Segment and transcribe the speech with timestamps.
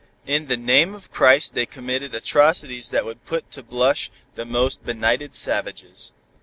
[0.25, 4.83] In the name of Christ they committed atrocities that would put to blush the most
[4.83, 6.11] benighted savages.